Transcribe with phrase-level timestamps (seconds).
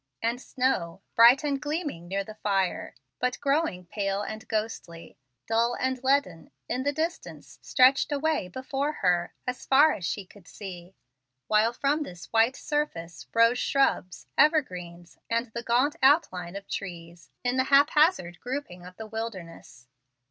[0.23, 6.03] And snow, bright and gleaming near the fire, but growing pale and ghostly, dull and
[6.03, 10.95] leaden, in the distance, stretched away before her, as far as she could see,
[11.45, 17.57] while from this white surface rose shrubs, evergreens, and the gaunt outline of trees, in
[17.57, 19.87] the hap hazard grouping of the wilderness.